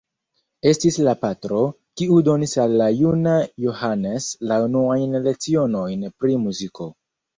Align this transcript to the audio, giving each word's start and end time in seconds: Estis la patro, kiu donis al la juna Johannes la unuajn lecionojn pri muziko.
Estis 0.69 0.95
la 1.07 1.11
patro, 1.25 1.59
kiu 2.01 2.17
donis 2.29 2.57
al 2.63 2.73
la 2.83 2.87
juna 3.01 3.35
Johannes 3.67 4.31
la 4.53 4.59
unuajn 4.69 5.19
lecionojn 5.29 6.09
pri 6.23 6.41
muziko. 6.49 6.89